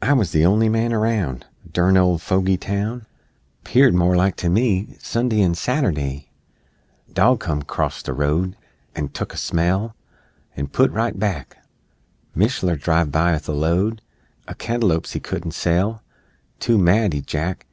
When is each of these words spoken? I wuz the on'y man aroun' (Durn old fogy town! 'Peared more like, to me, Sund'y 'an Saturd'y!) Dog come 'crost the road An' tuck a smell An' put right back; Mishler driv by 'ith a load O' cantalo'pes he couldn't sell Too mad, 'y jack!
I 0.00 0.12
wuz 0.12 0.26
the 0.30 0.44
on'y 0.44 0.68
man 0.68 0.92
aroun' 0.92 1.42
(Durn 1.72 1.96
old 1.96 2.22
fogy 2.22 2.56
town! 2.56 3.04
'Peared 3.64 3.94
more 3.94 4.14
like, 4.14 4.36
to 4.36 4.48
me, 4.48 4.94
Sund'y 5.00 5.40
'an 5.44 5.54
Saturd'y!) 5.56 6.28
Dog 7.12 7.40
come 7.40 7.62
'crost 7.62 8.06
the 8.06 8.12
road 8.12 8.54
An' 8.94 9.08
tuck 9.08 9.34
a 9.34 9.36
smell 9.36 9.96
An' 10.54 10.68
put 10.68 10.92
right 10.92 11.18
back; 11.18 11.56
Mishler 12.36 12.76
driv 12.76 13.10
by 13.10 13.34
'ith 13.34 13.48
a 13.48 13.52
load 13.54 14.02
O' 14.46 14.54
cantalo'pes 14.54 15.14
he 15.14 15.18
couldn't 15.18 15.50
sell 15.50 16.00
Too 16.60 16.78
mad, 16.78 17.12
'y 17.12 17.22
jack! 17.26 17.66